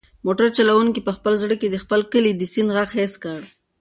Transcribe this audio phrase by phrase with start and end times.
[0.25, 3.39] موټر چلونکي په خپل زړه کې د خپل کلي د سیند غږ حس کړ.